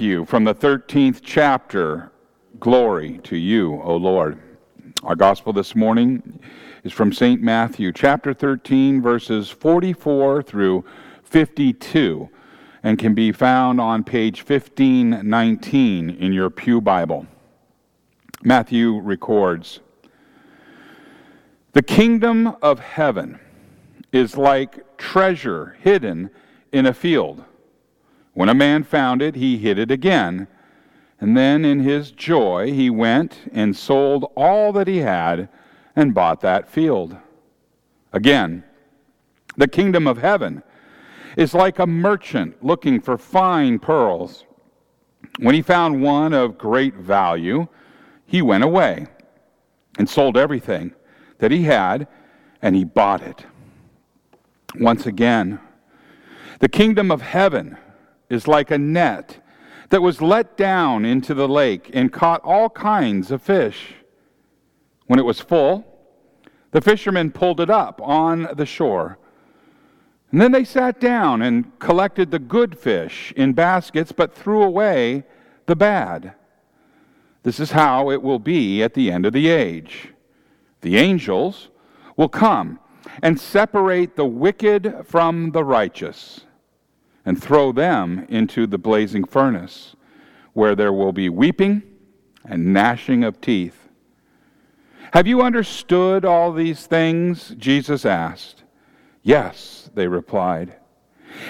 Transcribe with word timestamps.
you 0.00 0.24
from 0.24 0.44
the 0.44 0.54
13th 0.54 1.20
chapter. 1.22 2.10
Glory 2.58 3.18
to 3.24 3.36
you, 3.36 3.80
O 3.82 3.96
Lord. 3.96 4.38
Our 5.02 5.14
gospel 5.14 5.52
this 5.52 5.74
morning 5.74 6.40
is 6.84 6.92
from 6.92 7.12
St. 7.12 7.42
Matthew, 7.42 7.92
chapter 7.92 8.32
13, 8.32 9.02
verses 9.02 9.50
44 9.50 10.42
through 10.42 10.84
52, 11.24 12.28
and 12.82 12.98
can 12.98 13.14
be 13.14 13.32
found 13.32 13.80
on 13.80 14.04
page 14.04 14.40
1519 14.40 16.10
in 16.10 16.32
your 16.32 16.50
Pew 16.50 16.80
Bible. 16.80 17.26
Matthew 18.42 18.98
records 18.98 19.80
The 21.72 21.82
kingdom 21.82 22.56
of 22.62 22.78
heaven 22.78 23.38
is 24.12 24.36
like 24.36 24.96
treasure 24.96 25.76
hidden 25.80 26.30
in 26.72 26.86
a 26.86 26.94
field 26.94 27.44
when 28.40 28.48
a 28.48 28.54
man 28.54 28.82
found 28.82 29.20
it, 29.20 29.34
he 29.34 29.58
hid 29.58 29.78
it 29.78 29.90
again. 29.90 30.48
And 31.20 31.36
then 31.36 31.62
in 31.62 31.80
his 31.80 32.10
joy, 32.10 32.72
he 32.72 32.88
went 32.88 33.36
and 33.52 33.76
sold 33.76 34.32
all 34.34 34.72
that 34.72 34.88
he 34.88 34.96
had 34.96 35.50
and 35.94 36.14
bought 36.14 36.40
that 36.40 36.66
field. 36.66 37.18
Again, 38.14 38.64
the 39.58 39.68
kingdom 39.68 40.06
of 40.06 40.16
heaven 40.16 40.62
is 41.36 41.52
like 41.52 41.78
a 41.78 41.86
merchant 41.86 42.64
looking 42.64 42.98
for 42.98 43.18
fine 43.18 43.78
pearls. 43.78 44.46
When 45.38 45.54
he 45.54 45.60
found 45.60 46.02
one 46.02 46.32
of 46.32 46.56
great 46.56 46.94
value, 46.94 47.68
he 48.24 48.40
went 48.40 48.64
away 48.64 49.06
and 49.98 50.08
sold 50.08 50.38
everything 50.38 50.94
that 51.40 51.50
he 51.50 51.64
had 51.64 52.08
and 52.62 52.74
he 52.74 52.84
bought 52.84 53.20
it. 53.20 53.44
Once 54.76 55.04
again, 55.04 55.60
the 56.60 56.70
kingdom 56.70 57.10
of 57.10 57.20
heaven 57.20 57.76
is 58.30 58.48
like 58.48 58.70
a 58.70 58.78
net 58.78 59.44
that 59.90 60.00
was 60.00 60.22
let 60.22 60.56
down 60.56 61.04
into 61.04 61.34
the 61.34 61.48
lake 61.48 61.90
and 61.92 62.12
caught 62.12 62.40
all 62.42 62.70
kinds 62.70 63.30
of 63.30 63.42
fish. 63.42 63.94
When 65.06 65.18
it 65.18 65.24
was 65.24 65.40
full, 65.40 65.84
the 66.70 66.80
fishermen 66.80 67.32
pulled 67.32 67.60
it 67.60 67.68
up 67.68 68.00
on 68.00 68.48
the 68.54 68.64
shore. 68.64 69.18
And 70.30 70.40
then 70.40 70.52
they 70.52 70.62
sat 70.62 71.00
down 71.00 71.42
and 71.42 71.76
collected 71.80 72.30
the 72.30 72.38
good 72.38 72.78
fish 72.78 73.32
in 73.36 73.52
baskets, 73.52 74.12
but 74.12 74.32
threw 74.32 74.62
away 74.62 75.24
the 75.66 75.74
bad. 75.74 76.34
This 77.42 77.58
is 77.58 77.72
how 77.72 78.10
it 78.10 78.22
will 78.22 78.38
be 78.38 78.82
at 78.84 78.94
the 78.94 79.10
end 79.10 79.26
of 79.26 79.32
the 79.32 79.48
age. 79.48 80.12
The 80.82 80.98
angels 80.98 81.70
will 82.16 82.28
come 82.28 82.78
and 83.22 83.40
separate 83.40 84.14
the 84.14 84.26
wicked 84.26 85.04
from 85.04 85.50
the 85.50 85.64
righteous 85.64 86.42
and 87.24 87.40
throw 87.40 87.72
them 87.72 88.26
into 88.28 88.66
the 88.66 88.78
blazing 88.78 89.24
furnace, 89.24 89.94
where 90.52 90.74
there 90.74 90.92
will 90.92 91.12
be 91.12 91.28
weeping 91.28 91.82
and 92.44 92.72
gnashing 92.72 93.24
of 93.24 93.40
teeth. 93.40 93.88
Have 95.12 95.26
you 95.26 95.42
understood 95.42 96.24
all 96.24 96.52
these 96.52 96.86
things? 96.86 97.54
Jesus 97.58 98.04
asked. 98.04 98.64
Yes, 99.22 99.90
they 99.94 100.06
replied. 100.06 100.74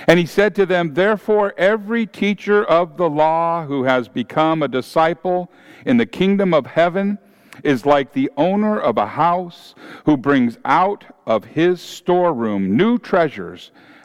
And 0.06 0.18
he 0.18 0.26
said 0.26 0.54
to 0.56 0.66
them, 0.66 0.94
Therefore, 0.94 1.54
every 1.56 2.06
teacher 2.06 2.64
of 2.64 2.96
the 2.96 3.08
law 3.08 3.64
who 3.66 3.84
has 3.84 4.08
become 4.08 4.62
a 4.62 4.68
disciple 4.68 5.50
in 5.84 5.96
the 5.96 6.06
kingdom 6.06 6.52
of 6.52 6.66
heaven 6.66 7.18
is 7.62 7.86
like 7.86 8.12
the 8.12 8.30
owner 8.36 8.78
of 8.78 8.96
a 8.98 9.06
house 9.06 9.74
who 10.04 10.16
brings 10.16 10.58
out 10.64 11.04
of 11.26 11.44
his 11.44 11.80
storeroom 11.80 12.76
new 12.76 12.98
treasures 12.98 13.70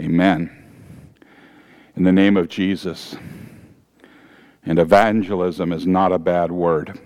Amen 0.00 0.58
in 1.98 2.04
the 2.04 2.12
name 2.12 2.36
of 2.36 2.48
Jesus. 2.48 3.16
And 4.64 4.78
evangelism 4.78 5.72
is 5.72 5.84
not 5.84 6.12
a 6.12 6.18
bad 6.18 6.52
word. 6.52 7.00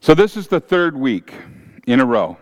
So, 0.00 0.14
this 0.14 0.36
is 0.36 0.48
the 0.48 0.60
third 0.60 0.94
week 0.96 1.32
in 1.86 1.98
a 1.98 2.04
row 2.04 2.36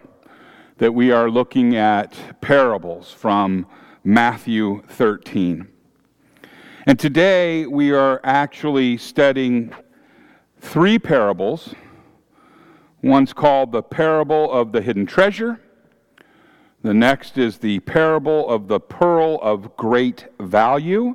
that 0.79 0.93
we 0.93 1.13
are 1.13 1.31
looking 1.31 1.77
at 1.77 2.41
parables 2.41 3.13
from 3.13 3.67
Matthew 4.03 4.83
13. 4.89 5.69
And 6.87 6.99
today 6.99 7.67
we 7.67 7.93
are 7.93 8.21
actually 8.25 8.97
studying 8.97 9.73
three 10.59 10.99
parables. 10.99 11.73
One's 13.01 13.33
called 13.33 13.71
the 13.71 13.83
parable 13.83 14.51
of 14.51 14.73
the 14.73 14.83
hidden 14.83 15.07
treasure. 15.07 15.61
The 16.85 16.93
next 16.93 17.39
is 17.39 17.57
the 17.57 17.81
parable 17.81 18.47
of 18.47 18.69
the 18.69 18.79
pearl 18.79 19.39
of 19.41 19.75
great 19.75 20.27
value. 20.39 21.15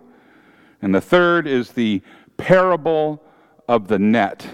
And 0.82 0.96
the 0.96 1.00
third 1.00 1.46
is 1.46 1.72
the 1.72 2.02
parable 2.38 3.24
of 3.68 3.88
the 3.88 4.00
net. 4.00 4.48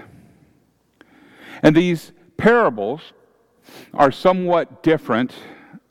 And 1.64 1.74
these 1.74 2.12
parables 2.36 3.14
are 3.94 4.12
somewhat 4.12 4.84
different 4.84 5.34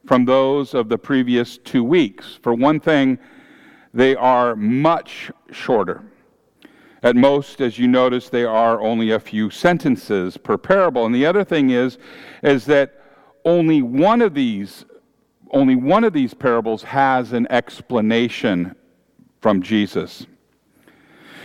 from 0.04 0.26
those 0.26 0.74
of 0.74 0.90
the 0.90 0.98
previous 0.98 1.56
two 1.56 1.82
weeks. 1.82 2.38
For 2.42 2.52
one 2.52 2.78
thing, 2.78 3.18
they 3.94 4.14
are 4.14 4.54
much 4.54 5.30
shorter. 5.50 6.04
At 7.02 7.16
most, 7.16 7.62
as 7.62 7.78
you 7.78 7.88
notice, 7.88 8.28
they 8.28 8.44
are 8.44 8.78
only 8.82 9.12
a 9.12 9.18
few 9.18 9.48
sentences 9.48 10.36
per 10.36 10.58
parable. 10.58 11.06
And 11.06 11.14
the 11.14 11.24
other 11.24 11.44
thing 11.44 11.70
is, 11.70 11.96
is 12.42 12.66
that 12.66 13.00
only 13.46 13.80
one 13.80 14.20
of 14.20 14.34
these 14.34 14.84
only 15.54 15.76
one 15.76 16.04
of 16.04 16.12
these 16.12 16.34
parables 16.34 16.82
has 16.82 17.32
an 17.32 17.46
explanation 17.48 18.74
from 19.40 19.62
Jesus. 19.62 20.26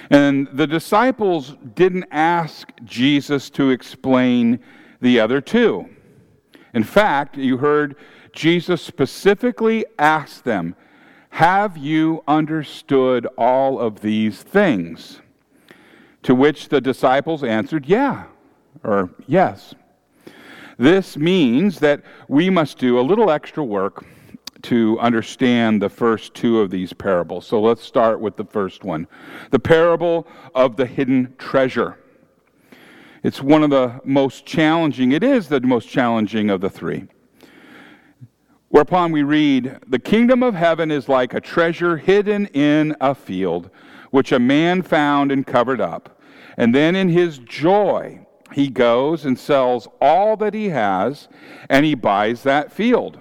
And 0.10 0.48
the 0.52 0.68
disciples 0.68 1.56
didn't 1.76 2.06
ask 2.12 2.70
Jesus 2.84 3.50
to 3.52 3.70
explain 3.70 4.60
the 5.02 5.20
other 5.20 5.40
two. 5.40 5.88
In 6.74 6.84
fact, 6.84 7.38
you 7.38 7.58
heard 7.58 7.96
Jesus 8.34 8.82
specifically 8.82 9.86
ask 9.98 10.44
them, 10.44 10.76
Have 11.30 11.78
you 11.78 12.24
understood 12.28 13.28
all 13.38 13.80
of 13.80 14.02
these 14.02 14.42
things? 14.42 15.22
To 16.24 16.36
which 16.36 16.70
the 16.70 16.82
disciples 16.82 17.44
answered, 17.44 17.86
Yeah, 17.86 18.26
or 18.84 19.12
yes. 19.28 19.76
This 20.80 21.18
means 21.18 21.80
that 21.80 22.02
we 22.30 22.50
must 22.50 22.78
do 22.78 22.98
a 22.98 23.02
little 23.02 23.30
extra 23.30 23.62
work 23.62 24.06
to 24.62 24.98
understand 25.02 25.82
the 25.82 25.90
first 25.90 26.34
two 26.34 26.62
of 26.62 26.70
these 26.70 26.94
parables. 26.94 27.46
So 27.46 27.60
let's 27.60 27.84
start 27.84 28.22
with 28.22 28.38
the 28.38 28.46
first 28.46 28.86
one 28.86 29.06
the 29.52 29.60
parable 29.60 30.26
of 30.56 30.78
the 30.78 30.86
hidden 30.86 31.36
treasure. 31.38 31.98
It's 33.24 33.42
one 33.42 33.62
of 33.62 33.72
the 33.72 34.00
most 34.06 34.46
challenging, 34.46 35.12
it 35.12 35.22
is 35.22 35.50
the 35.50 35.60
most 35.60 35.90
challenging 35.90 36.50
of 36.50 36.62
the 36.62 36.70
three. 36.70 37.08
Whereupon 38.70 39.12
we 39.12 39.24
read, 39.24 39.80
The 39.86 40.00
kingdom 40.00 40.42
of 40.42 40.56
heaven 40.56 40.92
is 40.92 41.10
like 41.10 41.34
a 41.34 41.42
treasure 41.42 41.98
hidden 41.98 42.46
in 42.48 42.96
a 43.02 43.14
field, 43.14 43.70
which 44.12 44.32
a 44.32 44.40
man 44.40 44.84
found 44.84 45.30
and 45.30 45.46
covered 45.46 45.82
up. 45.82 46.22
And 46.56 46.74
then 46.74 46.96
in 46.96 47.10
his 47.10 47.40
joy, 47.40 48.26
he 48.54 48.70
goes 48.70 49.26
and 49.26 49.38
sells 49.38 49.88
all 50.02 50.36
that 50.38 50.54
he 50.54 50.70
has 50.70 51.28
and 51.70 51.86
he 51.86 51.96
buys 51.96 52.44
that 52.44 52.72
field. 52.72 53.20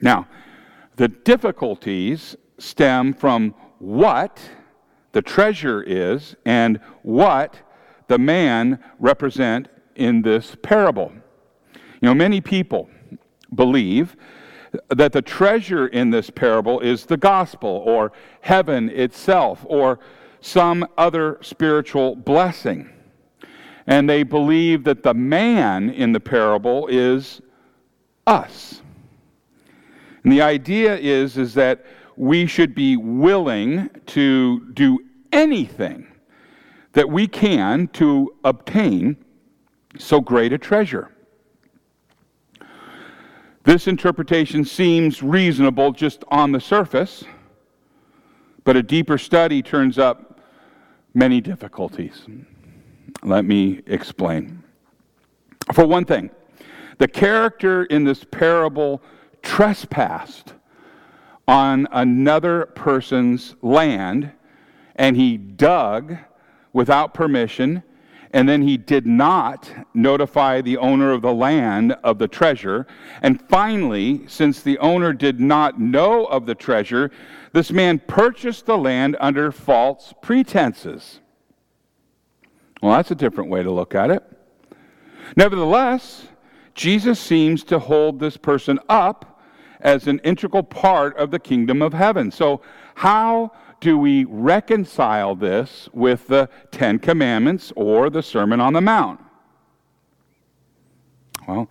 Now, 0.00 0.28
the 0.96 1.08
difficulties 1.08 2.36
stem 2.58 3.12
from 3.14 3.54
what 3.78 4.40
the 5.12 5.22
treasure 5.22 5.82
is 5.82 6.36
and 6.44 6.80
what 7.02 7.60
the 8.08 8.18
man 8.18 8.82
represent 8.98 9.68
in 9.94 10.22
this 10.22 10.56
parable. 10.62 11.12
You 11.74 12.08
know, 12.08 12.14
many 12.14 12.40
people 12.40 12.88
believe 13.54 14.16
that 14.88 15.12
the 15.12 15.22
treasure 15.22 15.86
in 15.86 16.10
this 16.10 16.30
parable 16.30 16.80
is 16.80 17.06
the 17.06 17.16
gospel 17.16 17.82
or 17.86 18.12
heaven 18.40 18.90
itself 18.90 19.64
or 19.68 19.98
some 20.40 20.86
other 20.96 21.38
spiritual 21.42 22.14
blessing 22.14 22.90
and 23.88 24.08
they 24.08 24.22
believe 24.22 24.84
that 24.84 25.02
the 25.02 25.14
man 25.14 25.88
in 25.88 26.12
the 26.12 26.20
parable 26.20 26.86
is 26.88 27.40
us. 28.26 28.82
And 30.22 30.30
the 30.30 30.42
idea 30.42 30.94
is, 30.96 31.38
is 31.38 31.54
that 31.54 31.86
we 32.14 32.44
should 32.46 32.74
be 32.74 32.98
willing 32.98 33.88
to 34.06 34.70
do 34.74 34.98
anything 35.32 36.06
that 36.92 37.08
we 37.08 37.26
can 37.26 37.88
to 37.88 38.34
obtain 38.44 39.16
so 39.96 40.20
great 40.20 40.52
a 40.52 40.58
treasure. 40.58 41.10
This 43.64 43.86
interpretation 43.86 44.66
seems 44.66 45.22
reasonable 45.22 45.92
just 45.92 46.24
on 46.28 46.52
the 46.52 46.60
surface, 46.60 47.24
but 48.64 48.76
a 48.76 48.82
deeper 48.82 49.16
study 49.16 49.62
turns 49.62 49.98
up 49.98 50.40
many 51.14 51.40
difficulties. 51.40 52.26
Let 53.22 53.44
me 53.44 53.82
explain. 53.86 54.62
For 55.72 55.86
one 55.86 56.04
thing, 56.04 56.30
the 56.98 57.08
character 57.08 57.84
in 57.84 58.04
this 58.04 58.24
parable 58.24 59.02
trespassed 59.42 60.54
on 61.46 61.88
another 61.92 62.66
person's 62.66 63.54
land 63.62 64.32
and 64.96 65.16
he 65.16 65.36
dug 65.36 66.16
without 66.72 67.14
permission 67.14 67.82
and 68.32 68.48
then 68.48 68.62
he 68.62 68.76
did 68.76 69.06
not 69.06 69.70
notify 69.94 70.60
the 70.60 70.76
owner 70.76 71.12
of 71.12 71.22
the 71.22 71.32
land 71.32 71.92
of 72.04 72.18
the 72.18 72.28
treasure. 72.28 72.86
And 73.22 73.40
finally, 73.48 74.26
since 74.26 74.60
the 74.60 74.78
owner 74.78 75.12
did 75.12 75.40
not 75.40 75.80
know 75.80 76.26
of 76.26 76.44
the 76.44 76.54
treasure, 76.54 77.10
this 77.52 77.70
man 77.70 78.00
purchased 78.00 78.66
the 78.66 78.76
land 78.76 79.16
under 79.18 79.50
false 79.50 80.12
pretenses. 80.20 81.20
Well, 82.82 82.92
that's 82.92 83.10
a 83.10 83.16
different 83.16 83.50
way 83.50 83.62
to 83.62 83.70
look 83.70 83.94
at 83.94 84.10
it. 84.10 84.22
Nevertheless, 85.36 86.28
Jesus 86.74 87.18
seems 87.18 87.64
to 87.64 87.78
hold 87.78 88.20
this 88.20 88.36
person 88.36 88.78
up 88.88 89.40
as 89.80 90.06
an 90.06 90.20
integral 90.20 90.62
part 90.62 91.16
of 91.16 91.30
the 91.30 91.38
kingdom 91.38 91.82
of 91.82 91.92
heaven. 91.92 92.30
So, 92.30 92.62
how 92.94 93.52
do 93.80 93.96
we 93.96 94.24
reconcile 94.24 95.34
this 95.34 95.88
with 95.92 96.26
the 96.26 96.48
Ten 96.70 96.98
Commandments 96.98 97.72
or 97.76 98.10
the 98.10 98.22
Sermon 98.22 98.60
on 98.60 98.72
the 98.72 98.80
Mount? 98.80 99.20
Well, 101.46 101.68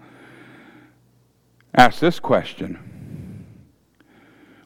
ask 1.73 1.99
this 1.99 2.19
question 2.19 3.45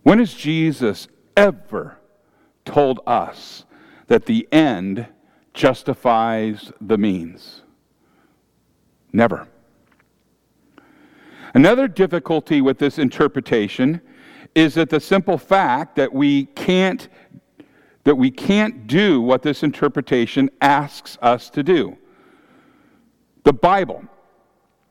When 0.03 0.19
has 0.19 0.33
Jesus 0.33 1.07
ever 1.35 1.97
told 2.65 2.99
us 3.07 3.65
that 4.07 4.25
the 4.25 4.47
end 4.51 5.07
justifies 5.53 6.71
the 6.79 6.97
means? 6.97 7.61
Never. 9.13 9.47
Another 11.53 11.87
difficulty 11.87 12.61
with 12.61 12.77
this 12.77 12.97
interpretation 12.97 14.01
is 14.55 14.73
that 14.75 14.89
the 14.89 14.99
simple 14.99 15.37
fact 15.37 15.95
that 15.95 16.13
we 16.13 16.45
can't 16.45 17.07
that 18.03 18.15
we 18.15 18.31
can't 18.31 18.87
do 18.87 19.21
what 19.21 19.43
this 19.43 19.61
interpretation 19.61 20.49
asks 20.59 21.19
us 21.21 21.51
to 21.51 21.61
do. 21.61 21.95
The 23.43 23.53
Bible, 23.53 24.03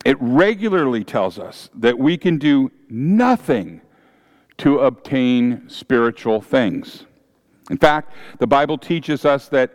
it 0.04 0.16
regularly 0.20 1.02
tells 1.02 1.36
us 1.36 1.70
that 1.74 1.98
we 1.98 2.16
can 2.16 2.38
do 2.38 2.70
nothing 2.88 3.80
to 4.58 4.78
obtain 4.78 5.68
spiritual 5.68 6.40
things. 6.40 7.06
In 7.68 7.78
fact, 7.78 8.12
the 8.38 8.46
Bible 8.46 8.78
teaches 8.78 9.24
us 9.24 9.48
that 9.48 9.74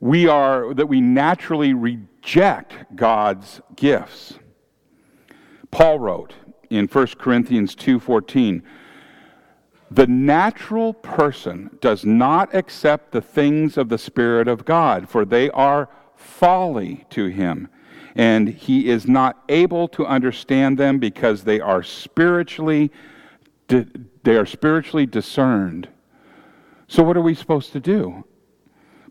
we 0.00 0.28
are 0.28 0.74
that 0.74 0.86
we 0.86 1.00
naturally 1.00 1.74
reject 1.74 2.74
God's 2.94 3.60
gifts. 3.74 4.38
Paul 5.70 5.98
wrote 5.98 6.34
in 6.70 6.86
1 6.86 7.18
Corinthians 7.18 7.74
2:14, 7.74 8.62
the 9.90 10.06
natural 10.06 10.92
person 10.92 11.70
does 11.80 12.04
not 12.04 12.54
accept 12.54 13.12
the 13.12 13.22
things 13.22 13.76
of 13.76 13.88
the 13.88 13.98
Spirit 13.98 14.46
of 14.46 14.64
God, 14.64 15.08
for 15.08 15.24
they 15.24 15.50
are 15.50 15.88
folly 16.14 17.06
to 17.10 17.26
him, 17.26 17.68
and 18.14 18.48
he 18.48 18.88
is 18.88 19.06
not 19.06 19.42
able 19.48 19.88
to 19.88 20.06
understand 20.06 20.78
them 20.78 20.98
because 20.98 21.44
they 21.44 21.60
are 21.60 21.82
spiritually 21.82 22.90
they 23.68 24.36
are 24.36 24.46
spiritually 24.46 25.04
discerned. 25.04 25.88
So 26.86 27.02
what 27.02 27.18
are 27.18 27.22
we 27.22 27.34
supposed 27.34 27.72
to 27.72 27.80
do? 27.80 28.24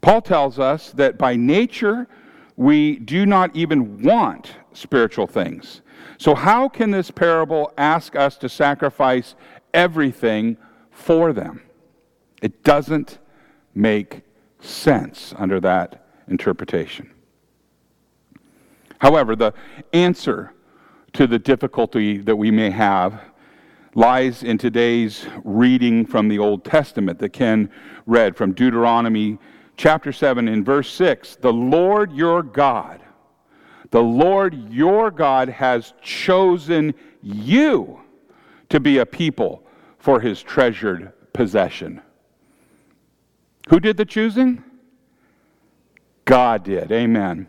Paul 0.08 0.22
tells 0.22 0.58
us 0.58 0.92
that 0.92 1.18
by 1.18 1.36
nature 1.36 2.08
we 2.56 2.96
do 2.96 3.26
not 3.26 3.54
even 3.54 4.02
want 4.02 4.54
spiritual 4.72 5.28
things. 5.28 5.82
So 6.18 6.34
how 6.34 6.70
can 6.70 6.92
this 6.92 7.12
parable 7.12 7.74
ask 7.78 8.16
us 8.16 8.38
to 8.38 8.48
sacrifice 8.48 9.36
everything 9.74 10.56
for 10.92 11.34
them. 11.34 11.62
It 12.42 12.64
doesn't 12.64 13.20
make 13.76 14.22
sense 14.62 15.34
under 15.38 15.60
that 15.60 16.08
interpretation. 16.30 17.12
However, 19.00 19.36
the 19.36 19.54
answer 19.92 20.54
to 21.12 21.28
the 21.28 21.38
difficulty 21.38 22.20
that 22.20 22.38
we 22.38 22.50
may 22.50 22.70
have 22.70 23.20
lies 23.94 24.42
in 24.42 24.58
today's 24.58 25.28
reading 25.44 26.06
from 26.06 26.30
the 26.30 26.40
Old 26.40 26.64
Testament 26.64 27.20
that 27.20 27.34
Ken 27.34 27.70
read 28.06 28.38
from 28.38 28.54
Deuteronomy 28.54 29.38
chapter 29.78 30.12
7 30.12 30.48
in 30.48 30.64
verse 30.64 30.92
6. 30.92 31.38
The 31.38 31.54
Lord 31.54 32.12
your 32.12 32.44
God, 32.44 33.02
the 33.92 34.04
Lord 34.04 34.70
your 34.70 35.12
God 35.12 35.48
has 35.48 35.94
chosen 36.02 36.94
you 37.22 38.02
to 38.70 38.80
be 38.80 38.98
a 38.98 39.06
people 39.06 39.64
for 40.00 40.20
his 40.20 40.42
treasured 40.42 41.14
possession. 41.32 42.02
Who 43.70 43.80
did 43.80 43.98
the 43.98 44.06
choosing? 44.06 44.64
God 46.26 46.64
did. 46.64 46.92
Amen. 46.92 47.48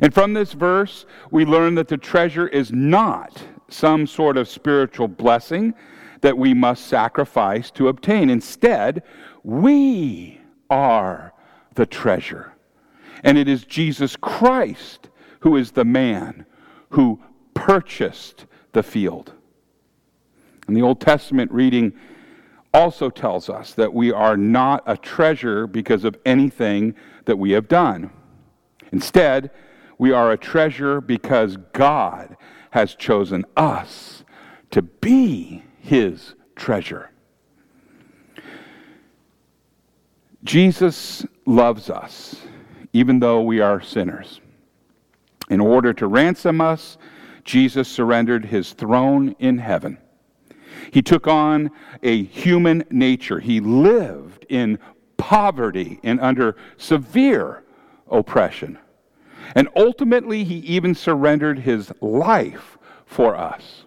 And 0.00 0.14
from 0.14 0.32
this 0.32 0.52
verse, 0.52 1.04
we 1.30 1.44
learn 1.44 1.74
that 1.74 1.88
the 1.88 1.96
treasure 1.96 2.48
is 2.48 2.72
not 2.72 3.42
some 3.68 4.06
sort 4.06 4.36
of 4.36 4.48
spiritual 4.48 5.08
blessing 5.08 5.74
that 6.20 6.36
we 6.36 6.54
must 6.54 6.86
sacrifice 6.86 7.70
to 7.72 7.88
obtain. 7.88 8.30
Instead, 8.30 9.02
we 9.42 10.40
are 10.68 11.32
the 11.80 11.86
treasure. 11.86 12.52
And 13.24 13.38
it 13.38 13.48
is 13.48 13.64
Jesus 13.64 14.14
Christ 14.14 15.08
who 15.40 15.56
is 15.56 15.70
the 15.70 15.86
man 15.86 16.44
who 16.90 17.18
purchased 17.54 18.44
the 18.72 18.82
field. 18.82 19.32
And 20.66 20.76
the 20.76 20.82
Old 20.82 21.00
Testament 21.00 21.50
reading 21.50 21.94
also 22.74 23.08
tells 23.08 23.48
us 23.48 23.72
that 23.74 23.94
we 23.94 24.12
are 24.12 24.36
not 24.36 24.82
a 24.86 24.94
treasure 24.94 25.66
because 25.66 26.04
of 26.04 26.18
anything 26.26 26.94
that 27.24 27.38
we 27.38 27.52
have 27.52 27.66
done. 27.66 28.10
Instead, 28.92 29.50
we 29.96 30.12
are 30.12 30.32
a 30.32 30.36
treasure 30.36 31.00
because 31.00 31.56
God 31.72 32.36
has 32.72 32.94
chosen 32.94 33.46
us 33.56 34.22
to 34.70 34.82
be 34.82 35.64
his 35.78 36.34
treasure. 36.56 37.10
Jesus 40.44 41.26
loves 41.44 41.90
us, 41.90 42.36
even 42.92 43.20
though 43.20 43.42
we 43.42 43.60
are 43.60 43.80
sinners. 43.80 44.40
In 45.50 45.60
order 45.60 45.92
to 45.94 46.06
ransom 46.06 46.60
us, 46.60 46.96
Jesus 47.44 47.88
surrendered 47.88 48.44
his 48.44 48.72
throne 48.72 49.34
in 49.38 49.58
heaven. 49.58 49.98
He 50.92 51.02
took 51.02 51.26
on 51.26 51.70
a 52.02 52.24
human 52.24 52.84
nature. 52.90 53.40
He 53.40 53.60
lived 53.60 54.46
in 54.48 54.78
poverty 55.16 56.00
and 56.02 56.20
under 56.20 56.56
severe 56.78 57.62
oppression. 58.10 58.78
And 59.54 59.68
ultimately, 59.76 60.44
he 60.44 60.56
even 60.58 60.94
surrendered 60.94 61.58
his 61.58 61.92
life 62.00 62.78
for 63.04 63.36
us. 63.36 63.84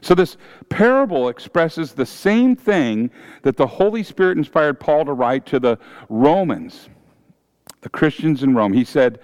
So, 0.00 0.14
this 0.14 0.36
parable 0.68 1.28
expresses 1.28 1.92
the 1.92 2.06
same 2.06 2.56
thing 2.56 3.10
that 3.42 3.56
the 3.56 3.66
Holy 3.66 4.02
Spirit 4.02 4.38
inspired 4.38 4.80
Paul 4.80 5.04
to 5.06 5.12
write 5.12 5.46
to 5.46 5.60
the 5.60 5.78
Romans, 6.08 6.88
the 7.80 7.88
Christians 7.88 8.42
in 8.42 8.54
Rome. 8.54 8.72
He 8.72 8.84
said 8.84 9.20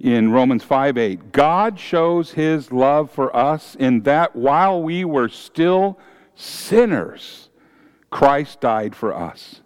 in 0.00 0.30
Romans 0.30 0.62
5 0.62 0.96
8, 0.96 1.32
God 1.32 1.78
shows 1.78 2.32
his 2.32 2.70
love 2.72 3.10
for 3.10 3.34
us 3.34 3.74
in 3.74 4.02
that 4.02 4.36
while 4.36 4.82
we 4.82 5.04
were 5.04 5.28
still 5.28 5.98
sinners, 6.34 7.48
Christ 8.10 8.60
died 8.60 8.94
for 8.94 9.14
us. 9.14 9.62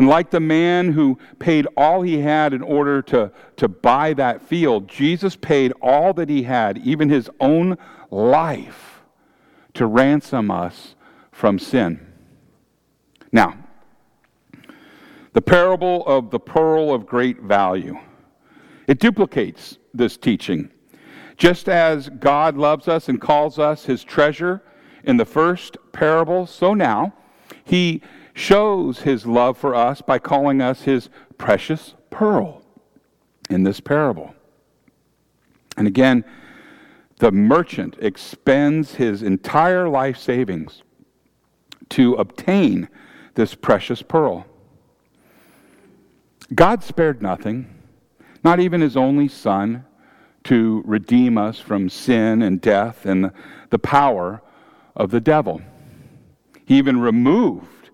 And 0.00 0.08
like 0.08 0.30
the 0.30 0.40
man 0.40 0.92
who 0.92 1.18
paid 1.38 1.66
all 1.76 2.00
he 2.00 2.20
had 2.20 2.54
in 2.54 2.62
order 2.62 3.02
to, 3.02 3.30
to 3.58 3.68
buy 3.68 4.14
that 4.14 4.40
field, 4.40 4.88
Jesus 4.88 5.36
paid 5.36 5.74
all 5.82 6.14
that 6.14 6.30
he 6.30 6.44
had, 6.44 6.78
even 6.78 7.10
his 7.10 7.28
own 7.38 7.76
life, 8.10 9.02
to 9.74 9.84
ransom 9.84 10.50
us 10.50 10.94
from 11.32 11.58
sin. 11.58 12.00
Now, 13.30 13.58
the 15.34 15.42
parable 15.42 16.02
of 16.06 16.30
the 16.30 16.40
pearl 16.40 16.94
of 16.94 17.04
great 17.04 17.42
value. 17.42 17.98
It 18.86 19.00
duplicates 19.00 19.76
this 19.92 20.16
teaching. 20.16 20.70
Just 21.36 21.68
as 21.68 22.08
God 22.08 22.56
loves 22.56 22.88
us 22.88 23.10
and 23.10 23.20
calls 23.20 23.58
us 23.58 23.84
his 23.84 24.02
treasure, 24.02 24.62
in 25.04 25.18
the 25.18 25.26
first 25.26 25.76
parable, 25.92 26.46
so 26.46 26.72
now, 26.72 27.12
he 27.70 28.02
shows 28.34 29.02
his 29.02 29.26
love 29.26 29.56
for 29.56 29.76
us 29.76 30.02
by 30.02 30.18
calling 30.18 30.60
us 30.60 30.82
his 30.82 31.08
precious 31.38 31.94
pearl 32.10 32.62
in 33.48 33.62
this 33.62 33.78
parable. 33.78 34.34
And 35.76 35.86
again, 35.86 36.24
the 37.18 37.30
merchant 37.30 37.96
expends 38.00 38.96
his 38.96 39.22
entire 39.22 39.88
life 39.88 40.18
savings 40.18 40.82
to 41.90 42.14
obtain 42.14 42.88
this 43.36 43.54
precious 43.54 44.02
pearl. 44.02 44.46
God 46.52 46.82
spared 46.82 47.22
nothing, 47.22 47.72
not 48.42 48.58
even 48.58 48.80
his 48.80 48.96
only 48.96 49.28
son, 49.28 49.84
to 50.42 50.82
redeem 50.84 51.38
us 51.38 51.60
from 51.60 51.88
sin 51.88 52.42
and 52.42 52.60
death 52.60 53.06
and 53.06 53.30
the 53.70 53.78
power 53.78 54.42
of 54.96 55.12
the 55.12 55.20
devil. 55.20 55.62
He 56.70 56.78
even 56.78 57.00
removed 57.00 57.90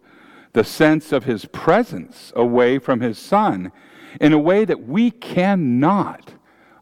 the 0.52 0.62
sense 0.62 1.11
of 1.11 1.25
his 1.25 1.47
presence 1.47 2.30
away 2.37 2.78
from 2.78 3.00
his 3.00 3.18
son 3.18 3.73
in 4.21 4.35
a 4.35 4.38
way 4.38 4.66
that 4.66 4.87
we 4.87 5.11
cannot 5.11 6.35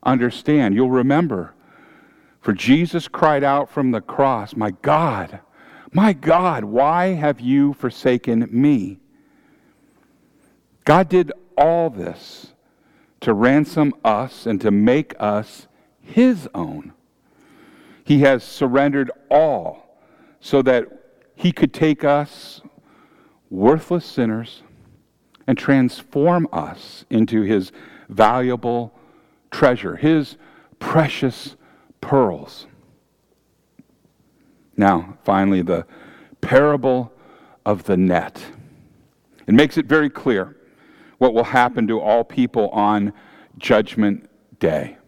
understand. 0.02 0.74
You'll 0.74 0.90
remember, 0.90 1.54
for 2.40 2.52
Jesus 2.52 3.06
cried 3.06 3.44
out 3.44 3.70
from 3.70 3.92
the 3.92 4.00
cross, 4.00 4.56
My 4.56 4.72
God, 4.72 5.38
my 5.92 6.12
God, 6.12 6.64
why 6.64 7.10
have 7.10 7.38
you 7.38 7.74
forsaken 7.74 8.48
me? 8.50 8.98
God 10.84 11.08
did 11.08 11.30
all 11.56 11.90
this 11.90 12.54
to 13.20 13.32
ransom 13.32 13.94
us 14.04 14.46
and 14.46 14.60
to 14.62 14.72
make 14.72 15.14
us 15.20 15.68
his 16.00 16.48
own. 16.56 16.92
He 18.02 18.22
has 18.22 18.42
surrendered 18.42 19.12
all 19.30 19.96
so 20.40 20.60
that 20.62 21.03
he 21.34 21.52
could 21.52 21.72
take 21.72 22.04
us, 22.04 22.60
worthless 23.50 24.04
sinners, 24.04 24.62
and 25.46 25.58
transform 25.58 26.48
us 26.52 27.04
into 27.10 27.42
his 27.42 27.72
valuable 28.08 28.94
treasure, 29.50 29.96
his 29.96 30.36
precious 30.78 31.56
pearls. 32.00 32.66
Now, 34.76 35.18
finally, 35.24 35.62
the 35.62 35.86
parable 36.40 37.12
of 37.64 37.84
the 37.84 37.96
net. 37.96 38.44
It 39.46 39.54
makes 39.54 39.78
it 39.78 39.86
very 39.86 40.10
clear 40.10 40.56
what 41.18 41.32
will 41.32 41.44
happen 41.44 41.86
to 41.86 42.00
all 42.00 42.24
people 42.24 42.68
on 42.70 43.12
Judgment 43.58 44.28
Day. 44.58 44.98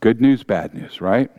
Good 0.00 0.20
news, 0.20 0.42
bad 0.44 0.74
news, 0.74 1.00
right? 1.00 1.30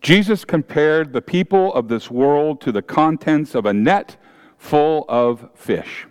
Jesus 0.00 0.44
compared 0.44 1.12
the 1.12 1.22
people 1.22 1.72
of 1.74 1.88
this 1.88 2.10
world 2.10 2.60
to 2.62 2.72
the 2.72 2.82
contents 2.82 3.54
of 3.54 3.66
a 3.66 3.72
net 3.72 4.16
full 4.56 5.04
of 5.08 5.48
fish. 5.54 6.06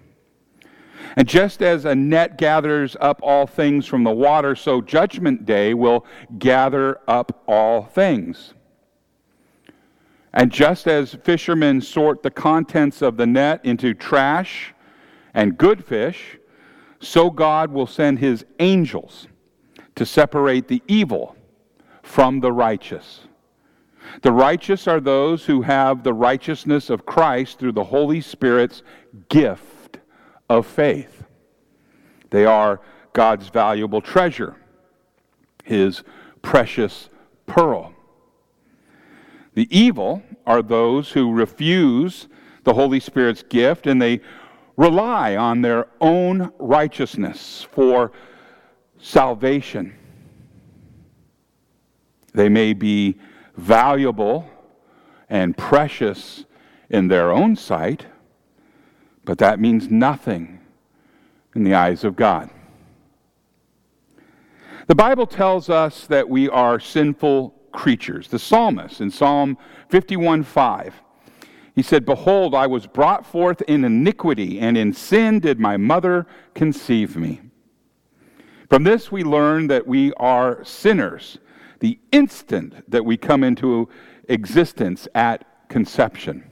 And 1.16 1.28
just 1.28 1.62
as 1.62 1.86
a 1.86 1.96
net 1.96 2.38
gathers 2.38 2.96
up 3.00 3.20
all 3.24 3.48
things 3.48 3.86
from 3.86 4.04
the 4.04 4.12
water, 4.12 4.56
so 4.56 4.82
Judgment 4.82 5.46
Day 5.46 5.74
will 5.74 6.06
gather 6.38 7.00
up 7.08 7.44
all 7.48 7.84
things. 7.84 8.54
And 10.34 10.52
just 10.52 10.88
as 10.88 11.16
fishermen 11.24 11.82
sort 11.82 12.22
the 12.22 12.30
contents 12.30 13.02
of 13.02 13.18
the 13.18 13.26
net 13.26 13.64
into 13.64 13.94
trash 13.94 14.74
and 15.34 15.58
good 15.58 15.84
fish, 15.84 16.38
so 17.00 17.30
God 17.30 17.72
will 17.72 17.88
send 17.88 18.20
his 18.20 18.46
angels 18.60 19.28
to 19.96 20.06
separate 20.06 20.68
the 20.68 20.84
evil 20.88 21.36
from 22.04 22.40
the 22.40 22.52
righteous. 22.52 23.27
The 24.22 24.32
righteous 24.32 24.88
are 24.88 25.00
those 25.00 25.46
who 25.46 25.62
have 25.62 26.04
the 26.04 26.14
righteousness 26.14 26.90
of 26.90 27.06
Christ 27.06 27.60
through 27.60 27.74
the 27.74 27.84
Holy 27.84 28.22
Spirit's 28.22 28.82
gift 29.30 30.00
of 30.50 30.66
faith. 30.66 31.24
They 32.30 32.46
are 32.46 32.82
God's 33.14 33.50
valuable 33.50 34.02
treasure, 34.02 34.56
his 35.64 36.04
precious 36.42 37.10
pearl. 37.46 37.94
The 39.54 39.68
evil 39.76 40.22
are 40.46 40.62
those 40.62 41.12
who 41.12 41.34
refuse 41.34 42.28
the 42.64 42.74
Holy 42.74 43.00
Spirit's 43.00 43.44
gift 43.44 43.88
and 43.88 44.02
they 44.02 44.22
rely 44.76 45.36
on 45.36 45.62
their 45.62 45.88
own 46.00 46.52
righteousness 46.60 47.68
for 47.72 48.12
salvation. 49.00 49.96
They 52.34 52.50
may 52.50 52.74
be 52.74 53.18
valuable 53.58 54.50
and 55.30 55.58
precious 55.58 56.46
in 56.90 57.10
their 57.10 57.32
own 57.32 57.56
sight, 57.56 58.06
but 59.26 59.38
that 59.40 59.60
means 59.60 59.90
nothing 59.90 60.60
in 61.54 61.64
the 61.64 61.74
eyes 61.74 62.04
of 62.04 62.16
God. 62.16 62.50
The 64.88 64.96
Bible 64.96 65.28
tells 65.28 65.70
us 65.70 66.08
that 66.08 66.30
we 66.30 66.48
are 66.48 66.80
sinful 66.80 67.50
creatures. 67.74 68.30
The 68.30 68.40
psalmist 68.40 69.02
in 69.02 69.12
Psalm 69.12 69.58
51 69.90 70.44
5 70.44 71.02
he 71.78 71.84
said, 71.84 72.06
Behold, 72.06 72.56
I 72.56 72.66
was 72.66 72.88
brought 72.88 73.24
forth 73.24 73.62
in 73.68 73.86
iniquity, 73.86 74.60
and 74.60 74.76
in 74.76 74.94
sin 74.94 75.40
did 75.40 75.60
my 75.60 75.78
mother 75.78 76.26
conceive 76.56 77.16
me. 77.16 77.40
From 78.68 78.84
this, 78.84 79.12
we 79.12 79.24
learn 79.24 79.68
that 79.68 79.86
we 79.86 80.12
are 80.14 80.64
sinners 80.64 81.38
the 81.80 82.00
instant 82.12 82.90
that 82.90 83.06
we 83.06 83.18
come 83.18 83.44
into 83.44 83.90
existence 84.28 85.08
at 85.16 85.70
conception. 85.70 86.44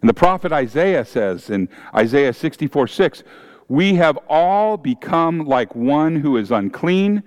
And 0.00 0.08
the 0.08 0.14
prophet 0.14 0.52
Isaiah 0.52 1.04
says 1.04 1.50
in 1.50 1.68
Isaiah 1.94 2.32
64 2.32 2.88
6, 2.88 3.22
We 3.68 3.94
have 3.94 4.18
all 4.28 4.76
become 4.76 5.46
like 5.46 5.74
one 5.74 6.16
who 6.16 6.36
is 6.36 6.50
unclean, 6.50 7.22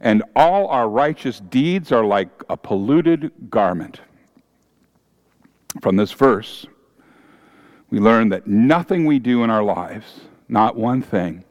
and 0.00 0.22
all 0.36 0.68
our 0.68 0.88
righteous 0.88 1.40
deeds 1.40 1.92
are 1.92 2.04
like 2.04 2.28
a 2.48 2.56
polluted 2.56 3.32
garment. 3.50 4.00
From 5.80 5.96
this 5.96 6.12
verse, 6.12 6.66
we 7.90 7.98
learn 7.98 8.28
that 8.30 8.46
nothing 8.46 9.04
we 9.04 9.18
do 9.18 9.44
in 9.44 9.50
our 9.50 9.62
lives, 9.62 10.20
not 10.48 10.76
one 10.76 11.02
thing, 11.02 11.44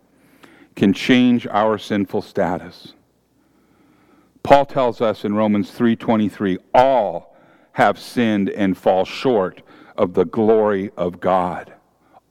can 0.75 0.93
change 0.93 1.45
our 1.47 1.77
sinful 1.77 2.21
status. 2.21 2.93
Paul 4.43 4.65
tells 4.65 5.01
us 5.01 5.25
in 5.25 5.35
Romans 5.35 5.71
3:23, 5.71 6.57
all 6.73 7.35
have 7.73 7.99
sinned 7.99 8.49
and 8.49 8.77
fall 8.77 9.05
short 9.05 9.61
of 9.97 10.13
the 10.13 10.25
glory 10.25 10.91
of 10.97 11.19
God. 11.19 11.73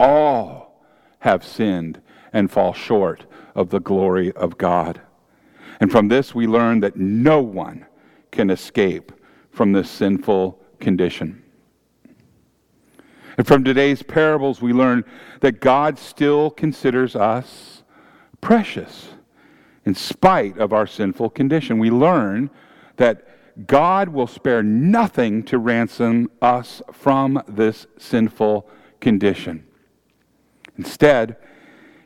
All 0.01 0.85
have 1.21 1.45
sinned 1.45 2.01
and 2.33 2.51
fall 2.51 2.73
short 2.73 3.27
of 3.55 3.71
the 3.71 3.81
glory 3.81 4.33
of 4.33 4.59
God. 4.59 5.01
And 5.81 5.91
from 5.91 6.09
this 6.09 6.35
we 6.35 6.47
learn 6.47 6.81
that 6.81 6.97
no 6.97 7.41
one 7.41 7.87
can 8.31 8.51
escape 8.51 9.13
from 9.51 9.73
this 9.73 9.91
sinful 9.91 10.61
condition. 10.81 11.43
And 13.37 13.47
from 13.47 13.63
today's 13.63 14.03
parables, 14.03 14.61
we 14.61 14.73
learn 14.73 15.05
that 15.41 15.61
God 15.61 15.99
still 15.99 16.51
considers 16.51 17.15
us 17.15 17.85
precious 18.41 19.11
in 19.89 19.95
spite 19.95 20.59
of 20.59 20.75
our 20.75 20.87
sinful 20.87 21.31
condition. 21.31 21.79
We 21.79 21.91
learn 21.91 22.51
that 22.99 23.27
God 23.67 24.11
will 24.11 24.27
spare 24.27 24.63
nothing 24.63 25.43
to 25.45 25.59
ransom 25.59 26.31
us 26.43 26.83
from 26.93 27.43
this 27.49 27.87
sinful 27.97 28.69
condition. 29.01 29.67
Instead, 30.77 31.37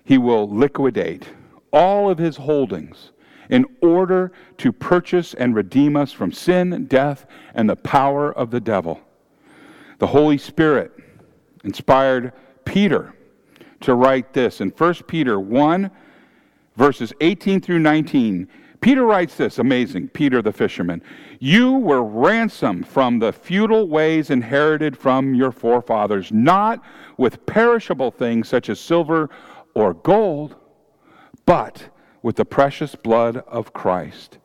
he 0.04 0.16
will 0.16 0.48
liquidate 0.48 1.28
all 1.72 2.08
of 2.08 2.18
his 2.18 2.36
holdings 2.36 3.10
in 3.50 3.66
order 3.82 4.30
to 4.58 4.70
purchase 4.70 5.34
and 5.34 5.52
redeem 5.52 5.96
us 5.96 6.12
from 6.12 6.30
sin, 6.30 6.86
death, 6.86 7.26
and 7.52 7.68
the 7.68 7.74
power 7.74 8.32
of 8.32 8.52
the 8.52 8.60
devil. 8.60 9.00
The 9.98 10.06
Holy 10.06 10.38
Spirit 10.38 10.92
inspired 11.64 12.32
Peter 12.64 13.12
to 13.80 13.94
write 13.96 14.32
this 14.32 14.60
in 14.60 14.68
1 14.68 14.94
Peter 15.08 15.40
1, 15.40 15.90
verses 16.76 17.12
18 17.20 17.60
through 17.60 17.78
19. 17.78 18.48
Peter 18.80 19.04
writes 19.04 19.36
this 19.36 19.58
amazing, 19.58 20.08
Peter 20.08 20.42
the 20.42 20.52
fisherman. 20.52 21.02
You 21.38 21.72
were 21.72 22.02
ransomed 22.02 22.86
from 22.86 23.18
the 23.18 23.32
futile 23.32 23.86
ways 23.86 24.30
inherited 24.30 24.96
from 24.96 25.34
your 25.34 25.52
forefathers, 25.52 26.32
not 26.32 26.82
with 27.16 27.46
perishable 27.46 28.10
things 28.10 28.48
such 28.48 28.68
as 28.68 28.80
silver 28.80 29.30
or 29.74 29.94
gold, 29.94 30.56
but 31.46 31.88
with 32.22 32.36
the 32.36 32.44
precious 32.44 32.94
blood 32.94 33.38
of 33.46 33.72
Christ, 33.72 34.38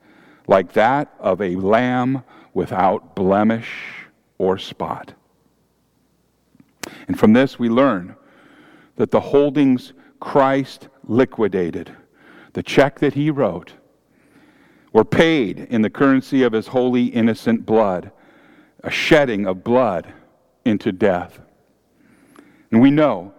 like 0.48 0.74
that 0.74 1.14
of 1.20 1.42
a 1.42 1.56
lamb 1.56 2.24
without 2.54 3.16
blemish 3.16 3.72
or 4.38 4.58
spot. 4.58 5.14
And 7.08 7.18
from 7.18 7.34
this, 7.34 7.60
we 7.60 7.70
learn 7.70 8.16
that 8.96 9.12
the 9.12 9.20
holdings 9.20 9.94
Christ 10.20 10.90
liquidated, 11.04 11.96
the 12.58 12.64
check 12.64 12.98
that 12.98 13.14
he 13.14 13.30
wrote, 13.30 13.74
were 14.92 15.06
paid 15.06 15.60
in 15.60 15.84
the 15.84 15.92
currency 15.92 16.42
of 16.42 16.54
his 16.54 16.66
holy, 16.66 17.06
innocent 17.06 17.68
blood, 17.68 18.12
a 18.84 18.90
shedding 18.90 19.46
of 19.46 19.64
blood 19.64 20.12
into 20.66 20.92
death. 20.92 21.40
And 22.72 22.82
we 22.82 22.90
know 22.90 23.32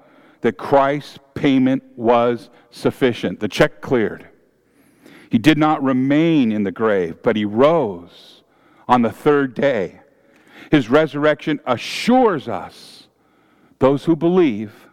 that 0.42 0.56
Christ's 0.56 1.18
payment 1.34 1.82
was 1.96 2.48
sufficient. 2.70 3.40
The 3.40 3.48
check 3.48 3.80
cleared. 3.80 4.28
He 5.30 5.38
did 5.38 5.58
not 5.58 5.82
remain 5.82 6.52
in 6.52 6.62
the 6.62 6.70
grave, 6.70 7.20
but 7.20 7.34
he 7.34 7.44
rose 7.44 8.44
on 8.86 9.02
the 9.02 9.10
third 9.10 9.52
day. 9.52 9.98
His 10.70 10.88
resurrection 10.88 11.58
assures 11.66 12.46
us, 12.46 13.08
those 13.80 14.04
who 14.04 14.14
believe, 14.14 14.86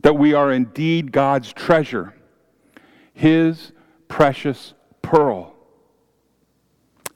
that 0.00 0.16
we 0.16 0.32
are 0.32 0.50
indeed 0.50 1.12
God's 1.12 1.52
treasure, 1.52 2.14
his 3.20 3.72
precious 4.08 4.72
pearl. 5.02 5.54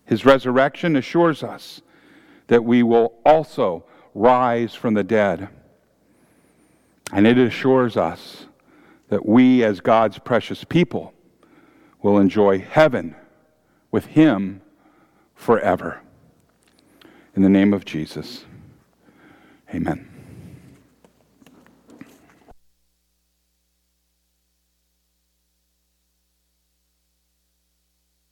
His 0.04 0.26
resurrection 0.26 0.96
assures 0.96 1.42
us 1.42 1.80
that 2.48 2.62
we 2.62 2.82
will 2.82 3.14
also 3.24 3.86
rise 4.14 4.74
from 4.74 4.92
the 4.92 5.02
dead. 5.02 5.48
And 7.10 7.26
it 7.26 7.38
assures 7.38 7.96
us 7.96 8.44
that 9.08 9.24
we, 9.24 9.64
as 9.64 9.80
God's 9.80 10.18
precious 10.18 10.62
people, 10.62 11.14
will 12.02 12.18
enjoy 12.18 12.58
heaven 12.58 13.16
with 13.90 14.04
Him 14.04 14.60
forever. 15.34 16.02
In 17.34 17.40
the 17.40 17.48
name 17.48 17.72
of 17.72 17.86
Jesus, 17.86 18.44
amen. 19.74 20.13